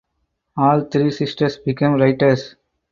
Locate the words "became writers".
1.57-2.55